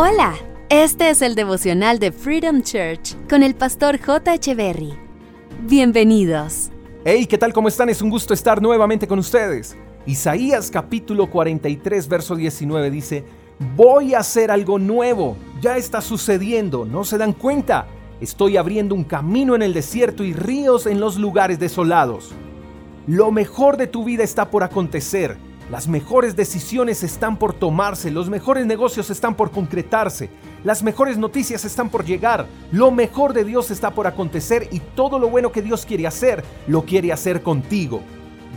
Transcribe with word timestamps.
Hola, 0.00 0.36
este 0.68 1.10
es 1.10 1.22
el 1.22 1.34
devocional 1.34 1.98
de 1.98 2.12
Freedom 2.12 2.62
Church 2.62 3.16
con 3.28 3.42
el 3.42 3.56
pastor 3.56 3.98
J. 4.00 4.36
Berry. 4.54 4.94
Bienvenidos. 5.62 6.70
Hey, 7.04 7.26
¿qué 7.26 7.36
tal? 7.36 7.52
¿Cómo 7.52 7.66
están? 7.66 7.88
Es 7.88 8.00
un 8.00 8.08
gusto 8.08 8.32
estar 8.32 8.62
nuevamente 8.62 9.08
con 9.08 9.18
ustedes. 9.18 9.76
Isaías 10.06 10.70
capítulo 10.70 11.28
43, 11.28 12.06
verso 12.06 12.36
19 12.36 12.92
dice, 12.92 13.24
Voy 13.74 14.14
a 14.14 14.20
hacer 14.20 14.52
algo 14.52 14.78
nuevo, 14.78 15.36
ya 15.60 15.76
está 15.76 16.00
sucediendo, 16.00 16.84
¿no 16.84 17.02
se 17.02 17.18
dan 17.18 17.32
cuenta? 17.32 17.88
Estoy 18.20 18.56
abriendo 18.56 18.94
un 18.94 19.02
camino 19.02 19.56
en 19.56 19.62
el 19.62 19.74
desierto 19.74 20.22
y 20.22 20.32
ríos 20.32 20.86
en 20.86 21.00
los 21.00 21.16
lugares 21.16 21.58
desolados. 21.58 22.36
Lo 23.08 23.32
mejor 23.32 23.76
de 23.76 23.88
tu 23.88 24.04
vida 24.04 24.22
está 24.22 24.48
por 24.48 24.62
acontecer. 24.62 25.47
Las 25.70 25.86
mejores 25.86 26.34
decisiones 26.34 27.02
están 27.02 27.36
por 27.36 27.52
tomarse, 27.52 28.10
los 28.10 28.30
mejores 28.30 28.64
negocios 28.64 29.10
están 29.10 29.34
por 29.34 29.50
concretarse, 29.50 30.30
las 30.64 30.82
mejores 30.82 31.18
noticias 31.18 31.62
están 31.66 31.90
por 31.90 32.06
llegar, 32.06 32.46
lo 32.72 32.90
mejor 32.90 33.34
de 33.34 33.44
Dios 33.44 33.70
está 33.70 33.90
por 33.90 34.06
acontecer 34.06 34.68
y 34.72 34.80
todo 34.80 35.18
lo 35.18 35.28
bueno 35.28 35.52
que 35.52 35.60
Dios 35.60 35.84
quiere 35.84 36.06
hacer, 36.06 36.42
lo 36.66 36.84
quiere 36.84 37.12
hacer 37.12 37.42
contigo. 37.42 38.00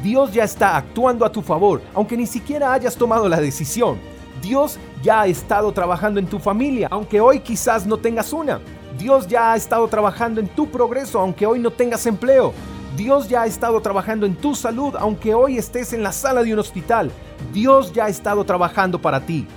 Dios 0.02 0.32
ya 0.32 0.46
está 0.46 0.78
actuando 0.78 1.26
a 1.26 1.32
tu 1.34 1.42
favor, 1.42 1.82
aunque 1.94 2.16
ni 2.16 2.26
siquiera 2.26 2.72
hayas 2.72 2.96
tomado 2.96 3.28
la 3.28 3.42
decisión. 3.42 4.00
Dios 4.42 4.80
ya 5.04 5.22
ha 5.22 5.28
estado 5.28 5.74
trabajando 5.74 6.18
en 6.18 6.28
tu 6.28 6.40
familia, 6.40 6.88
aunque 6.90 7.20
hoy 7.20 7.42
quizás 7.42 7.86
no 7.86 7.98
tengas 7.98 8.32
una. 8.32 8.62
Dios 8.98 9.28
ya 9.28 9.52
ha 9.52 9.58
estado 9.58 9.86
trabajando 9.90 10.40
en 10.40 10.48
tu 10.48 10.72
progreso, 10.72 11.20
aunque 11.20 11.46
hoy 11.46 11.60
no 11.60 11.72
tengas 11.72 12.06
empleo. 12.06 12.54
Dios 12.96 13.30
ya 13.30 13.44
ha 13.44 13.46
estado 13.46 13.80
trabajando 13.82 14.26
en 14.26 14.36
tu 14.36 14.54
salud, 14.54 14.96
aunque 14.98 15.34
hoy 15.34 15.58
estés 15.58 15.94
en 15.94 16.04
la 16.04 16.12
sala 16.12 16.44
de 16.44 16.54
un 16.54 16.60
hospital. 16.60 17.10
Dios 17.54 17.94
ya 17.94 18.06
ha 18.06 18.10
estado 18.10 18.44
trabajando 18.44 19.02
para 19.02 19.22
ti. 19.26 19.48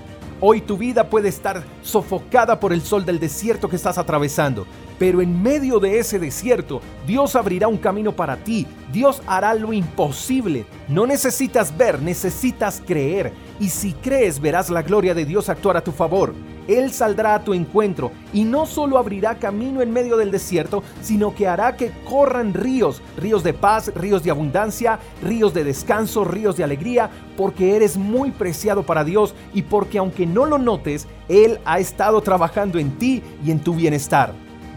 Hoy 0.41 0.61
tu 0.61 0.77
vida 0.77 1.09
puede 1.09 1.29
estar 1.29 1.65
sofocada 1.83 2.61
por 2.61 2.73
el 2.73 2.83
sol 2.83 3.05
del 3.05 3.19
desierto 3.19 3.69
que 3.69 3.77
estás 3.77 3.99
atravesando, 3.99 4.67
pero 4.99 5.21
en 5.21 5.43
medio 5.43 5.81
de 5.81 5.99
ese 5.99 6.19
desierto, 6.19 6.81
Dios 7.07 7.35
abrirá 7.35 7.67
un 7.67 7.79
camino 7.79 8.13
para 8.13 8.37
ti. 8.37 8.67
Dios 8.93 9.23
hará 9.27 9.55
lo 9.55 9.73
imposible. 9.73 10.67
No 10.87 11.07
necesitas 11.07 11.77
ver, 11.77 12.01
necesitas 12.03 12.83
creer. 12.87 13.33
Y 13.59 13.69
si 13.69 13.95
crees, 13.95 14.39
verás 14.39 14.71
la 14.71 14.83
gloria 14.83 15.15
de 15.15 15.25
Dios 15.25 15.49
actuar 15.49 15.77
a 15.77 15.85
tu 15.85 15.93
favor. 15.93 16.35
Él 16.69 16.93
saldrá 16.93 17.35
a 17.35 17.45
tu 17.45 17.55
encuentro 17.55 18.13
y 18.33 18.45
no 18.45 18.67
solo 18.67 18.99
abrirá 18.99 19.39
camino 19.39 19.83
en 19.83 19.93
medio 19.93 20.17
del 20.17 20.31
desierto, 20.31 20.83
sino 21.03 21.35
que 21.35 21.47
hará 21.49 21.77
que 21.77 21.93
corran 22.09 22.55
ríos, 22.55 23.03
ríos 23.17 23.43
de 23.43 23.53
paz, 23.53 23.93
ríos 23.95 24.23
de 24.23 24.31
abundancia, 24.31 24.99
ríos 25.23 25.55
de 25.55 25.65
descanso, 25.65 26.25
ríos 26.25 26.57
de 26.57 26.65
alegría, 26.65 27.11
porque 27.37 27.77
eres 27.77 27.97
muy 27.97 28.31
preciado 28.31 28.83
para 28.85 29.05
Dios 29.05 29.35
y 29.53 29.63
porque 29.63 29.99
aunque 29.99 30.27
no 30.27 30.47
lo 30.47 30.59
notes, 30.59 31.07
Él 31.29 31.59
ha 31.65 31.79
estado 31.79 32.21
trabajando 32.21 32.79
en 32.79 32.99
ti 32.99 33.23
y 33.45 33.51
en 33.51 33.61
tu 33.61 33.75
bienestar. 33.75 34.33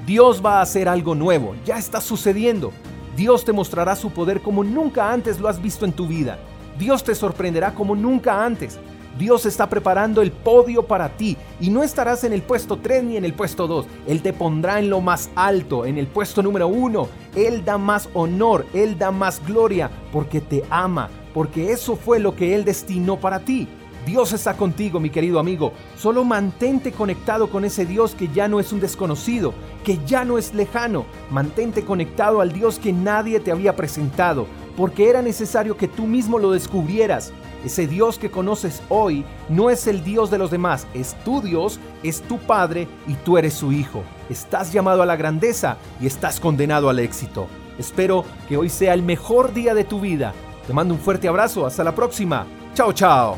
Dios 0.06 0.42
va 0.44 0.60
a 0.60 0.62
hacer 0.62 0.88
algo 0.88 1.16
nuevo, 1.16 1.56
ya 1.66 1.78
está 1.78 2.00
sucediendo. 2.00 2.72
Dios 3.18 3.44
te 3.44 3.52
mostrará 3.52 3.96
su 3.96 4.12
poder 4.12 4.42
como 4.42 4.64
nunca 4.64 5.12
antes 5.12 5.40
lo 5.40 5.48
has 5.48 5.62
visto 5.62 5.86
en 5.86 5.92
tu 5.92 6.08
vida. 6.08 6.38
Dios 6.78 7.04
te 7.04 7.16
sorprenderá 7.16 7.74
como 7.74 7.96
nunca 7.96 8.46
antes. 8.46 8.80
Dios 9.18 9.46
está 9.46 9.68
preparando 9.68 10.22
el 10.22 10.32
podio 10.32 10.84
para 10.84 11.10
ti 11.10 11.38
y 11.60 11.70
no 11.70 11.84
estarás 11.84 12.24
en 12.24 12.34
el 12.34 12.42
puesto 12.42 12.78
3 12.78 13.04
ni 13.04 13.18
en 13.18 13.26
el 13.26 13.34
puesto 13.34 13.68
2. 13.68 13.86
Él 14.08 14.22
te 14.22 14.34
pondrá 14.34 14.80
en 14.80 14.90
lo 14.90 15.02
más 15.02 15.30
alto, 15.36 15.86
en 15.86 15.98
el 15.98 16.08
puesto 16.08 16.44
número 16.44 16.68
1. 16.68 17.08
Él 17.36 17.66
da 17.66 17.78
más 17.78 18.10
honor, 18.14 18.66
Él 18.74 18.98
da 18.98 19.12
más 19.12 19.46
gloria 19.46 19.90
porque 20.12 20.42
te 20.42 20.64
ama, 20.70 21.10
porque 21.34 21.72
eso 21.72 21.96
fue 21.96 22.20
lo 22.20 22.36
que 22.36 22.56
Él 22.56 22.66
destinó 22.66 23.18
para 23.20 23.40
ti. 23.40 23.68
Dios 24.08 24.32
está 24.32 24.56
contigo, 24.56 25.02
mi 25.02 25.10
querido 25.10 25.38
amigo. 25.38 25.74
Solo 25.98 26.24
mantente 26.24 26.94
conectado 26.94 27.50
con 27.50 27.66
ese 27.66 27.86
Dios 27.86 28.16
que 28.16 28.30
ya 28.30 28.48
no 28.48 28.62
es 28.62 28.72
un 28.72 28.80
desconocido, 28.80 29.54
que 29.84 30.00
ya 30.06 30.24
no 30.24 30.38
es 30.38 30.54
lejano. 30.54 31.06
Mantente 31.30 31.84
conectado 31.84 32.40
al 32.40 32.54
Dios 32.54 32.80
que 32.80 32.94
nadie 32.94 33.42
te 33.42 33.52
había 33.52 33.76
presentado, 33.76 34.48
porque 34.78 35.10
era 35.10 35.22
necesario 35.22 35.76
que 35.76 35.88
tú 35.88 36.06
mismo 36.06 36.38
lo 36.38 36.52
descubrieras. 36.52 37.34
Ese 37.66 37.88
Dios 37.88 38.20
que 38.20 38.30
conoces 38.30 38.82
hoy 38.88 39.26
no 39.50 39.72
es 39.72 39.88
el 39.88 40.04
Dios 40.04 40.30
de 40.30 40.38
los 40.38 40.52
demás, 40.52 40.88
es 40.94 41.16
tu 41.26 41.42
Dios, 41.42 41.80
es 42.04 42.22
tu 42.22 42.38
Padre 42.38 42.88
y 43.08 43.16
tú 43.16 43.38
eres 43.38 43.56
su 43.56 43.74
Hijo. 43.74 44.04
Estás 44.30 44.72
llamado 44.72 45.02
a 45.02 45.08
la 45.08 45.16
grandeza 45.16 45.78
y 46.00 46.06
estás 46.06 46.40
condenado 46.40 46.88
al 46.90 47.00
éxito. 47.00 47.48
Espero 47.80 48.24
que 48.48 48.56
hoy 48.56 48.70
sea 48.70 48.94
el 48.94 49.02
mejor 49.02 49.54
día 49.54 49.74
de 49.74 49.84
tu 49.84 50.00
vida. 50.00 50.34
Te 50.68 50.74
mando 50.74 50.94
un 50.94 51.00
fuerte 51.00 51.28
abrazo, 51.28 51.66
hasta 51.66 51.84
la 51.84 51.96
próxima. 51.96 52.46
Chao, 52.76 52.94
chao. 52.94 53.36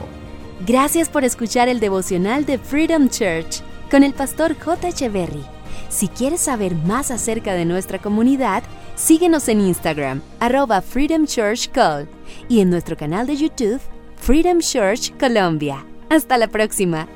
Gracias 0.68 1.08
por 1.08 1.24
escuchar 1.24 1.70
el 1.70 1.80
devocional 1.80 2.46
de 2.46 2.58
Freedom 2.58 3.08
Church 3.08 3.62
con 3.90 4.04
el 4.04 4.14
pastor 4.14 4.58
J. 4.60 4.90
Echeverry. 4.90 5.44
Si 5.88 6.10
quieres 6.10 6.42
saber 6.42 6.76
más 6.76 7.12
acerca 7.12 7.54
de 7.54 7.66
nuestra 7.66 8.00
comunidad, 8.00 8.64
síguenos 9.00 9.48
en 9.48 9.62
Instagram, 9.62 10.22
arroba 10.40 10.82
Freedom 10.82 11.26
Church 11.26 11.70
Call, 11.72 12.08
y 12.48 12.60
en 12.60 12.70
nuestro 12.70 12.98
canal 12.98 13.26
de 13.26 13.38
YouTube, 13.38 13.82
Freedom 14.18 14.60
Church 14.60 15.18
Colombia. 15.18 15.86
Hasta 16.10 16.38
la 16.38 16.48
próxima. 16.48 17.08